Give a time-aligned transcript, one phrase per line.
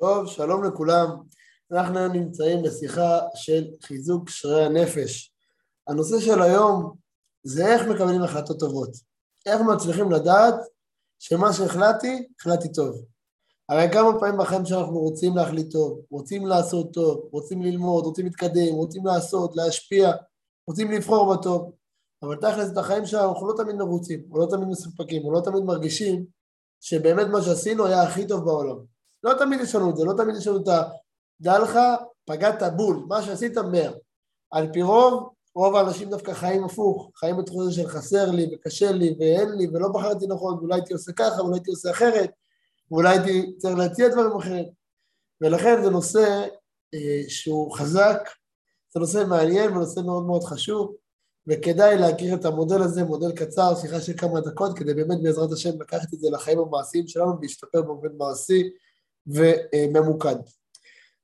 [0.00, 1.08] טוב, שלום לכולם.
[1.72, 5.32] אנחנו נמצאים בשיחה של חיזוק שרירי הנפש.
[5.88, 6.94] הנושא של היום
[7.42, 8.90] זה איך מקבלים החלטות טובות.
[9.46, 10.54] איך מצליחים לדעת
[11.18, 13.04] שמה שהחלטתי, החלטתי טוב.
[13.68, 18.74] הרי כמה פעמים בחיים שאנחנו רוצים להחליט טוב, רוצים לעשות טוב, רוצים ללמוד, רוצים להתקדם,
[18.74, 20.12] רוצים לעשות, להשפיע,
[20.68, 21.72] רוצים לבחור בטוב,
[22.22, 25.40] אבל תכלס את החיים שלנו אנחנו לא תמיד מרוצים, או לא תמיד מסופקים, או לא
[25.40, 26.26] תמיד מרגישים
[26.80, 28.97] שבאמת מה שעשינו היה הכי טוב בעולם.
[29.22, 30.82] לא תמיד יש לנו את זה, לא תמיד יש לנו את ה...
[31.40, 31.78] דע לך,
[32.24, 33.90] פגעת בול, מה שעשית מאה.
[34.50, 39.16] על פי רוב, רוב האנשים דווקא חיים הפוך, חיים בתחושה של חסר לי וקשה לי
[39.18, 42.30] ואין לי ולא בחרתי נכון, ואולי הייתי עושה ככה ואולי הייתי עושה אחרת,
[42.90, 44.64] ואולי הייתי צריך להציע דברים אחרים.
[45.40, 46.46] ולכן זה נושא
[46.94, 48.18] אה, שהוא חזק,
[48.94, 50.94] זה נושא מעניין ונושא מאוד מאוד חשוב,
[51.46, 55.80] וכדאי להכיר את המודל הזה, מודל קצר, שיחה של כמה דקות, כדי באמת בעזרת השם
[55.80, 58.70] לקחת את זה לחיים המעשיים שלנו ולהשתפר באופן מעשי
[59.28, 60.36] וממוקד.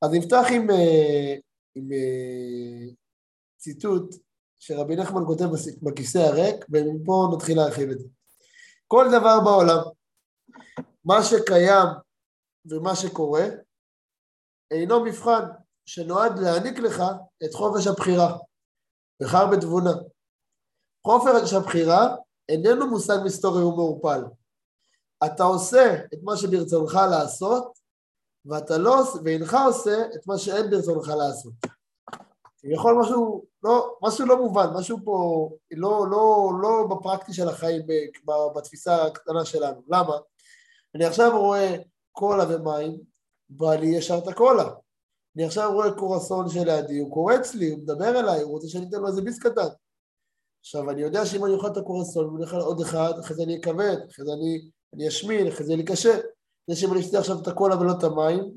[0.02, 1.34] אז נפתח עם, אה,
[1.74, 2.92] עם אה,
[3.58, 4.14] ציטוט
[4.58, 5.44] שרבי נחמן כותב
[5.82, 8.08] בכיסא הריק, ומפה נתחיל להרחיב את זה.
[8.86, 9.78] כל דבר בעולם,
[11.04, 11.88] מה שקיים
[12.66, 13.44] ומה שקורה,
[14.70, 15.44] אינו מבחן
[15.86, 17.02] שנועד להעניק לך
[17.44, 18.36] את חופש הבחירה.
[19.22, 19.92] בחר בתבונה.
[21.06, 22.16] חופש הבחירה
[22.48, 24.24] איננו מושג מסתורי ומעורפל.
[25.24, 27.78] אתה עושה את מה שברצונך לעשות,
[28.46, 31.52] ואתה לא, ואינך עושה את מה שאין ברצונך לעשות.
[32.58, 37.82] כביכול משהו לא, משהו לא מובן, משהו פה לא, לא, לא בפרקטי של החיים,
[38.56, 39.82] בתפיסה הקטנה שלנו.
[39.88, 40.16] למה?
[40.94, 41.76] אני עכשיו רואה
[42.12, 43.00] קולה ומים,
[43.48, 44.70] בא לי ישר את הקולה.
[45.36, 49.00] אני עכשיו רואה קורסון שלידי, הוא קורץ לי, הוא מדבר אליי, הוא רוצה שאני אתן
[49.00, 49.68] לו איזה ביס קטן.
[50.60, 53.60] עכשיו, אני יודע שאם אני אוכל את הקורסון, ואני אוכל עוד אחד, אחרי זה אני
[53.60, 56.18] אכבד, אחרי זה אני, אני אשמין, אחרי זה יהיה לי קשה.
[56.66, 58.50] זה שאם אני אשתה עכשיו את הקולה ולא את המים,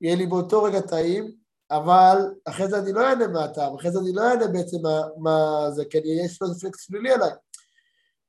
[0.00, 1.32] יהיה לי באותו רגע טעים,
[1.70, 5.66] אבל אחרי זה אני לא אענה מהטעם, אחרי זה אני לא אענה בעצם מה, מה
[5.70, 7.30] זה, כי יש לו פלקס שלילי עליי.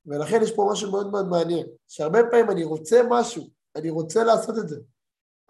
[0.06, 4.58] ולכן יש פה משהו מאוד מאוד מעניין, שהרבה פעמים אני רוצה משהו, אני רוצה לעשות
[4.58, 4.76] את זה.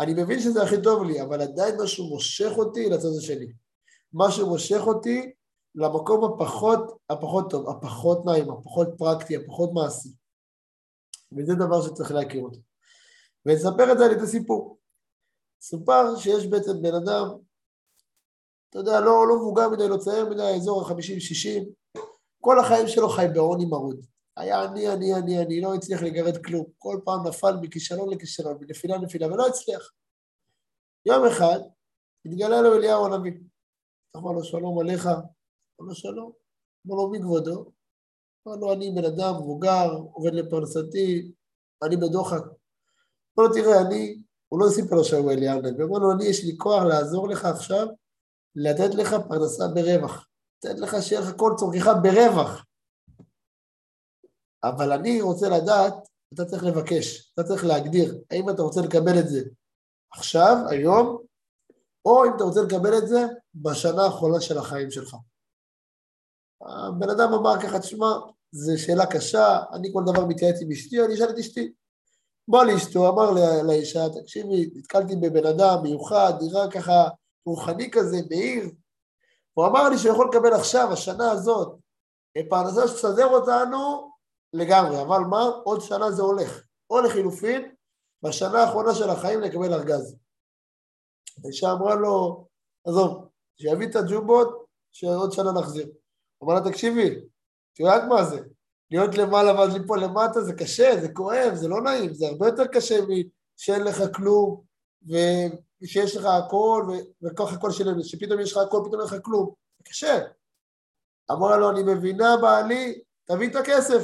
[0.01, 3.47] אני מבין שזה הכי טוב לי, אבל עדיין משהו מושך אותי לצד השני.
[4.13, 5.33] משהו מושך אותי
[5.75, 10.09] למקום הפחות, הפחות טוב, הפחות נעים, הפחות פרקטי, הפחות מעשי.
[11.37, 12.66] וזה דבר שצריך להכיר אותו.
[13.47, 14.79] ולספר את זה על ידי סיפור.
[15.61, 17.39] סופר שיש בעצם בן אדם,
[18.71, 22.01] אתה יודע, לא, לא מבוגר מדי, לא צעיר מדי, אזור ה-50-60,
[22.41, 24.07] כל החיים שלו חי בעוני מרוד.
[24.37, 26.67] היה אני, אני, אני, אני, לא הצליח לגרד כלום.
[26.79, 29.93] כל פעם נפל מכישלון לכישלון, מנפילה לנפילה, ולא הצליח.
[31.07, 31.59] יום אחד
[32.27, 33.33] התגלה לו אליהו הנביא.
[34.17, 35.07] אמר לו, שלום עליך.
[35.07, 36.33] אמר לו, שלום.
[36.87, 37.73] אמר לו, מי כבודו?
[38.47, 41.33] אמר לו, אני בן אדם מבוגר, עובד לפרנסתי,
[41.83, 42.43] אני בדוחק.
[43.39, 46.45] אמר לו, תראה, אני, הוא לא סיפר לו שהוא אליהו הנביא, אמר לו, אני, יש
[46.45, 47.87] לי כוח לעזור לך עכשיו,
[48.55, 50.29] לתת לך פרנסה ברווח.
[50.65, 52.65] לתת לך שיהיה לך כל צורכך ברווח.
[54.65, 55.95] אבל אני רוצה לדעת,
[56.35, 59.41] אתה צריך לבקש, אתה צריך להגדיר, האם אתה רוצה לקבל את זה
[60.13, 61.19] עכשיו, היום,
[62.05, 65.17] או אם אתה רוצה לקבל את זה בשנה האחרונה של החיים שלך.
[66.63, 68.07] הבן אדם אמר ככה, תשמע,
[68.53, 71.73] זו שאלה קשה, אני כל דבר מתייעץ עם אשתי, אני אשאל את אשתי.
[72.49, 73.31] בא לאשתו, אמר
[73.67, 77.09] לאישה, תקשיבי, נתקלתי בבן אדם מיוחד, נראה ככה
[77.47, 78.71] רוחני כזה, מאיר.
[79.55, 81.79] הוא אמר לי שהוא יכול לקבל עכשיו, השנה הזאת,
[82.49, 84.11] פרנסה שתסדר אותנו
[84.53, 85.43] לגמרי, אבל מה?
[85.65, 86.63] עוד שנה זה הולך.
[86.91, 87.75] או לחילופין,
[88.23, 90.17] בשנה האחרונה של החיים לקבל ארגז.
[91.45, 92.47] האישה אמרה לו,
[92.87, 93.29] עזוב,
[93.61, 95.89] שיביא את הג'ובות, שעוד שנה נחזיר.
[96.45, 97.17] אמר לה, תקשיבי,
[97.73, 98.41] את יודעת מה זה?
[98.91, 102.67] להיות למעלה ואז ליפול למטה זה קשה, זה כואב, זה לא נעים, זה הרבה יותר
[102.67, 104.63] קשה משאין לך כלום,
[105.03, 106.87] ושיש לך הכל,
[107.23, 109.55] וכוח הכל שלנו, שפתאום יש לך הכל, פתאום אין לך כלום.
[109.79, 110.19] זה קשה.
[111.31, 114.03] אמרה לו, אני מבינה בעלי, תביא את הכסף.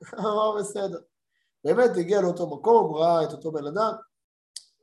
[0.18, 0.98] אמר בסדר.
[1.64, 3.92] באמת הגיע לאותו מקום, ראה את אותו בן אדם,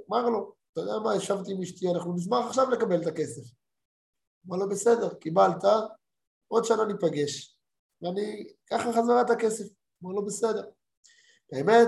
[0.09, 3.41] אמר לו, אתה יודע מה, ישבתי עם אשתי, אנחנו נשמח עכשיו לקבל את הכסף.
[4.47, 5.63] אמר לו, בסדר, קיבלת,
[6.47, 7.57] עוד שנה ניפגש,
[8.01, 9.65] ואני אקח לך חזרה את הכסף.
[10.03, 10.63] אמר לו, בסדר.
[11.51, 11.87] באמת,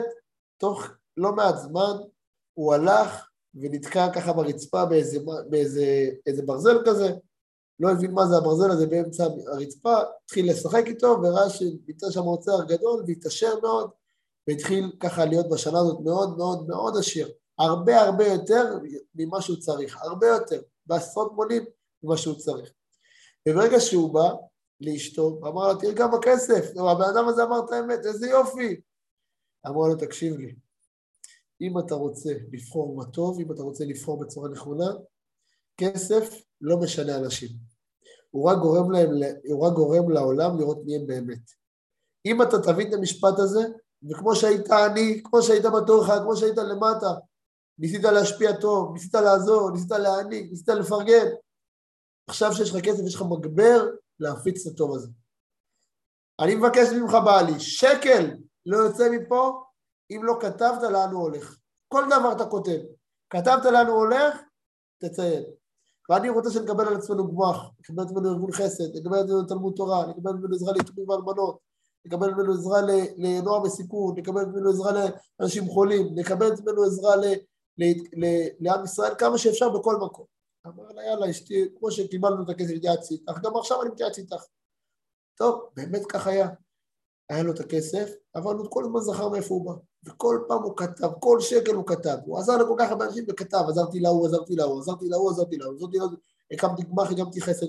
[0.57, 0.87] תוך
[1.17, 1.93] לא מעט זמן,
[2.53, 5.19] הוא הלך ונתקע ככה ברצפה באיזה,
[5.49, 7.11] באיזה ברזל כזה,
[7.79, 12.63] לא הבין מה זה הברזל הזה באמצע הרצפה, התחיל לשחק איתו וראה שנמצא שם אוצר
[12.67, 13.89] גדול והתעשר מאוד
[14.47, 18.77] והתחיל ככה להיות בשנה הזאת מאוד מאוד מאוד עשיר, הרבה הרבה יותר
[19.15, 21.65] ממה שהוא צריך, הרבה יותר, בעשרות מונים
[22.03, 22.71] ממה שהוא צריך.
[23.49, 24.29] וברגע שהוא בא
[24.83, 28.81] לאשתו, אמר לה, תראי כמה כסף, הבן אדם הזה אמר את האמת, איזה יופי.
[29.67, 30.55] אמר לו, תקשיב לי,
[31.61, 34.91] אם אתה רוצה לבחור מה טוב, אם אתה רוצה לבחור בצורה נכונה,
[35.77, 37.49] כסף לא משנה אנשים.
[38.31, 39.09] הוא רק גורם, להם,
[39.45, 41.51] הוא רק גורם לעולם לראות מי הם באמת.
[42.25, 43.61] אם אתה תבין את המשפט הזה,
[44.09, 47.13] וכמו שהיית עני, כמו שהיית בתורך, כמו שהיית למטה,
[47.79, 51.27] ניסית להשפיע טוב, ניסית לעזור, ניסית להעניק, ניסית לפרגן,
[52.27, 53.89] עכשיו שיש לך כסף, יש לך מגבר
[54.23, 55.07] להפיץ את הטוב הזה.
[56.39, 58.31] אני מבקש ממך בעלי, שקל
[58.65, 59.63] לא יוצא מפה
[60.11, 61.57] אם לא כתבת לאן הוא הולך.
[61.87, 62.77] כל דבר אתה כותב.
[63.29, 64.37] כתבת לאן הוא הולך,
[64.99, 65.43] תציין.
[66.09, 69.73] ואני רוצה שנקבל על עצמנו גמח, נקבל על עצמנו ארגון חסד, נקבל על עצמנו תלמוד
[69.75, 71.59] תורה, נקבל על עצמנו עזרה ליתומים ואלמנות,
[72.05, 72.81] נקבל על עצמנו עזרה
[73.17, 74.91] לנוער בסיכון, נקבל על עצמנו עזרה
[75.39, 77.15] לאנשים חולים, נקבל על עצמנו עזרה
[78.59, 80.32] לעם ישראל כמה שאפשר בכל מקום.
[80.67, 84.43] אמר לה, יאללה, אשתי, כמו שקיבלנו את הכסף, התייעצתי איתך, גם עכשיו אני מתייעץ איתך.
[85.35, 86.47] טוב, באמת כך היה.
[87.29, 89.81] היה לו את הכסף, אבל הוא כל הזמן זכר מאיפה הוא בא.
[90.03, 92.17] וכל פעם הוא כתב, כל שקל הוא כתב.
[92.25, 95.75] הוא עזר לכל כך הרבה אנשים וכתב, עזרתי להוא, עזרתי להוא, עזרתי להוא, עזרתי להוא,
[95.75, 96.11] עזרתי להוא,
[96.51, 97.65] הקמתי גמח, הקמתי חסד,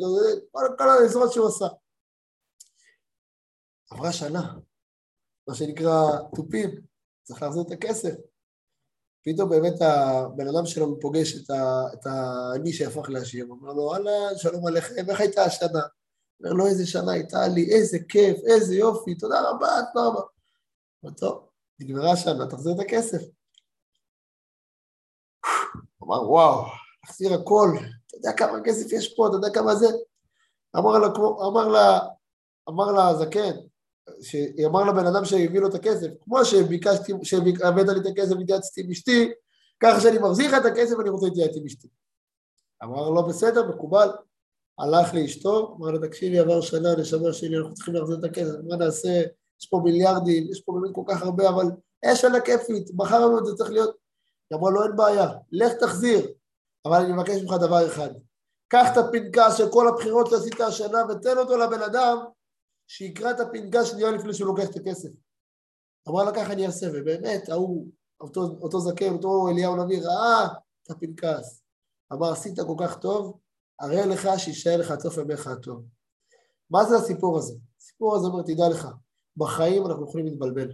[0.52, 1.66] כל העזרות שהוא עשה.
[3.90, 4.58] עברה שנה,
[5.48, 6.70] מה שנקרא תופים,
[7.22, 8.14] צריך להחזיר את הכסף.
[9.24, 11.34] פתאום באמת הבן אדם שלנו פוגש
[11.92, 15.80] את האני שהפך לעשיר, אומר לו, אהלן, שלום עליכם, איך הייתה השנה?
[16.40, 20.20] אומר לו, איזה שנה הייתה לי, איזה כיף, איזה יופי, תודה רבה, תודה רבה.
[21.02, 21.48] אומר, טוב,
[21.80, 23.22] נגמרה השנה, תחזיר את הכסף.
[26.02, 26.64] אמר, וואו,
[27.06, 27.68] תחזיר הכל,
[28.06, 29.86] אתה יודע כמה כסף יש פה, אתה יודע כמה זה?
[30.76, 31.06] אמר לה,
[31.48, 31.98] אמר לה,
[32.68, 33.56] אמר לה זקן,
[34.24, 38.90] שאמר לבן אדם שהביא לו את הכסף, כמו שביקשתי, שהבאת לי את הכסף והתייעצתי עם
[38.90, 39.32] אשתי,
[39.80, 41.88] ככה שאני מחזיר לך את הכסף ואני רוצה להתייעץ עם אשתי.
[42.84, 44.08] אמר לו, בסדר, מקובל.
[44.78, 48.76] הלך לאשתו, אמר לה, תקשיבי, עבר שנה, נשמה שלי, אנחנו צריכים להחזיר את הכסף, מה
[48.76, 49.22] נעשה?
[49.60, 51.64] יש פה מיליארדים, יש פה באמת כל כך הרבה, אבל
[52.04, 53.96] יש שנה כיפית, בחרנו את זה, צריך להיות...
[54.50, 56.26] היא אמרה לו, אין בעיה, לך תחזיר,
[56.84, 58.08] אבל אני מבקש ממך דבר אחד,
[58.68, 62.18] קח את הפנקס של כל הבחירות שעשית השנה ותן אותו לבן אדם
[62.86, 65.08] שיקרא את הפנקס שנייה לפני שהוא לוקח את הכסף.
[66.08, 67.88] אמרה לה ככה אני אעשה, ובאמת, ההוא,
[68.20, 70.46] אותו, אותו זקן, אותו אליהו נביא, ראה
[70.82, 71.62] את הפנקס.
[72.12, 73.38] אמר, עשית כל כך טוב,
[73.82, 75.84] אראה לך שישאר לך עד סוף ימיך הטוב.
[76.70, 77.54] מה זה הסיפור הזה?
[77.80, 78.88] הסיפור הזה אומר, תדע לך,
[79.36, 80.72] בחיים אנחנו יכולים להתבלבל.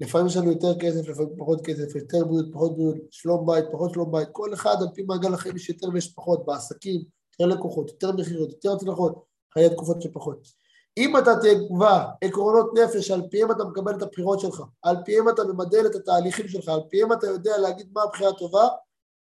[0.00, 3.90] לפעמים יש לנו יותר כסף, לפעמים פחות כסף, יותר בריאות, פחות בריאות, שלום בית, פחות
[3.94, 7.04] שלום בית, כל אחד על פי מעגל החיים יש יותר ויש פחות, בעסקים,
[7.40, 9.24] יותר לקוחות, יותר מכירות, יותר הצלחות,
[9.54, 10.48] חיי תקופות שפחות.
[10.96, 15.44] אם אתה תקבע עקרונות נפש על פיהם אתה מקבל את הבחירות שלך, על פיהם אתה
[15.44, 18.68] ממדל את התהליכים שלך, על פיהם אתה יודע להגיד מה הבחירה הטובה,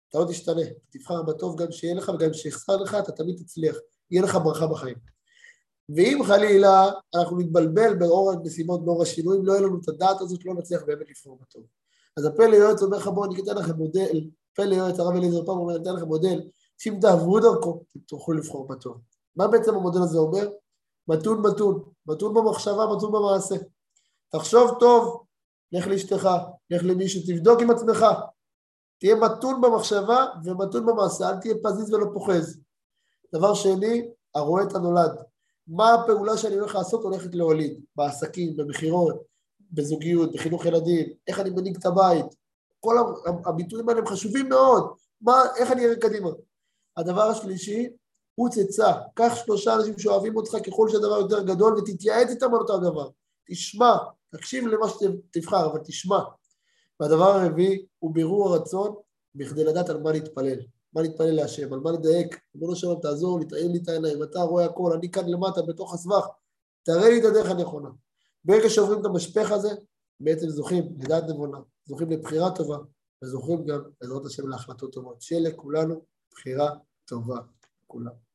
[0.09, 3.77] אתה לא תשתנה, תבחר בטוב גם שיהיה לך וגם שיחסר לך, אתה תמיד תצליח,
[4.11, 4.97] יהיה לך ברכה בחיים.
[5.97, 10.55] ואם חלילה אנחנו נתבלבל באור המשימות, באור השינויים, לא יהיה לנו את הדעת הזאת, לא
[10.55, 11.63] נצליח באמת לבחור בטוב.
[12.17, 14.21] אז הפלא יועץ אומר לך בואו אני אתן לכם מודל,
[14.55, 16.41] פלא יועץ הרב אליעזר פעם אומר אני אתן לכם מודל,
[16.79, 18.99] שאם תעברו דרכו, תוכלו לבחור בטוב.
[19.37, 20.49] מה בעצם המודל הזה אומר?
[21.09, 23.55] מתון מתון, מתון במחשבה, מתון במעשה.
[24.33, 25.25] תחשוב טוב,
[25.73, 26.29] לך לאשתך,
[26.71, 28.07] לך למישהו, תבדוק עם עצמך.
[29.01, 32.61] תהיה מתון במחשבה ומתון במעשה, אל תהיה פזיז ולא פוחז.
[33.35, 35.11] דבר שני, הרואה את הנולד.
[35.67, 39.17] מה הפעולה שאני הולך לעשות הולכת להוליד, בעסקים, במכירות,
[39.73, 42.27] בזוגיות, בחינוך ילדים, איך אני מנהיג את הבית.
[42.81, 42.97] כל
[43.45, 46.31] הביטויים האלה הם חשובים מאוד, מה, איך אני אראה קדימה.
[46.97, 47.89] הדבר השלישי,
[48.41, 52.75] חוץ עצה, קח שלושה אנשים שאוהבים אותך ככל שהדבר יותר גדול ותתייעץ איתם על אותו
[52.75, 53.09] הדבר.
[53.51, 53.97] תשמע,
[54.31, 56.19] תקשיב למה שתבחר, אבל תשמע.
[57.01, 58.95] והדבר הרביעי הוא בירור הרצון
[59.35, 60.59] בכדי לדעת על מה להתפלל.
[60.93, 62.41] מה להתפלל להשם, על מה לדייק.
[62.55, 65.63] ריבונו של עולם, תעזור לי, תאיר לי את העיניים, אתה רואה הכל, אני כאן למטה
[65.63, 66.27] בתוך הסבך,
[66.83, 67.89] תראה לי את הדרך הנכונה.
[68.45, 69.71] ברגע שעוברים את המשפך הזה,
[70.21, 72.77] בעצם זוכים לדעת נבונה, זוכים לבחירה טובה,
[73.25, 75.23] וזוכים גם, בעזרת השם, להחלטות טובות.
[75.23, 76.71] שיהיה לכולנו בחירה
[77.05, 77.39] טובה,
[77.87, 78.30] כולם.